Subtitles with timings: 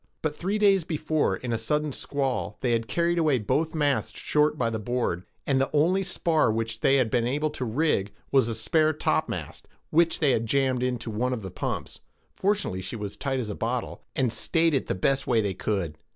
[0.23, 4.57] But three days before, in a sudden squall, they had carried away both masts short
[4.57, 8.47] by the board, and the only spar which they had been able to rig was
[8.47, 13.17] a spare topmast, which they had jammed into one of the pumps,—fortunately she was as
[13.17, 15.99] tight as a bottle,—and stayed it the best way they could.